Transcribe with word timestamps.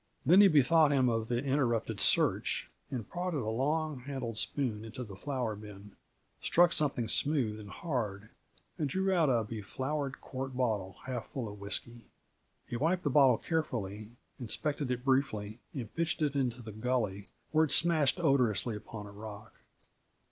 Then 0.25 0.41
he 0.41 0.47
bethought 0.47 0.91
him 0.91 1.09
of 1.09 1.29
his 1.29 1.45
interrupted 1.45 1.99
search, 1.99 2.71
and 2.89 3.07
prodded 3.07 3.43
a 3.43 3.49
long 3.49 3.99
handled 3.99 4.39
spoon 4.39 4.83
into 4.83 5.03
the 5.03 5.15
flour 5.15 5.55
bin, 5.55 5.91
struck 6.41 6.71
something 6.73 7.07
smooth 7.07 7.59
and 7.59 7.69
hard, 7.69 8.29
and 8.79 8.89
drew 8.89 9.13
out 9.13 9.29
a 9.29 9.43
befloured, 9.43 10.19
quart 10.19 10.57
bottle 10.57 10.95
half 11.05 11.29
full 11.31 11.47
of 11.47 11.61
whisky. 11.61 12.05
He 12.65 12.77
wiped 12.77 13.03
the 13.03 13.11
bottle 13.11 13.37
carefully, 13.37 14.09
inspected 14.39 14.89
it 14.89 15.05
briefly, 15.05 15.59
and 15.71 15.95
pitched 15.95 16.23
it 16.23 16.33
into 16.35 16.63
the 16.63 16.71
gully, 16.71 17.27
where 17.51 17.65
it 17.65 17.71
smashed 17.71 18.19
odorously 18.19 18.75
upon 18.75 19.05
a 19.05 19.11
rock. 19.11 19.53